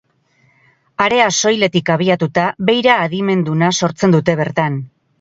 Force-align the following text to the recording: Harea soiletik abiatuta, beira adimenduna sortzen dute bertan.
Harea 1.05 1.27
soiletik 1.43 1.93
abiatuta, 1.97 2.49
beira 2.73 2.99
adimenduna 3.05 3.73
sortzen 3.85 4.21
dute 4.21 4.41
bertan. 4.45 4.87